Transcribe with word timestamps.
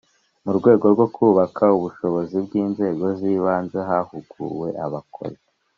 Mu 0.45 0.51
rwego 0.57 0.85
rwo 0.93 1.07
kubaka 1.15 1.63
ubushobozi 1.77 2.35
bw 2.45 2.51
inzego 2.63 3.03
z 3.17 3.19
ibanze 3.33 3.79
hahuguwe 3.89 4.69
abakozi 4.85 5.43